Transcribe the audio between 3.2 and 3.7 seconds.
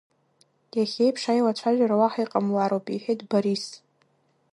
Борис.